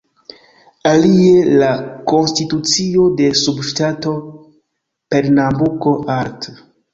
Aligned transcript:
Alie, 0.91 1.43
la 1.63 1.67
konstitucio 2.11 3.03
de 3.19 3.27
subŝtato 3.43 4.15
Pernambuko, 5.13 5.95
art. 6.17 6.51